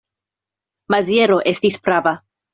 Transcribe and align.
Maziero 0.95 1.39
estis 1.53 1.79
prava. 1.91 2.17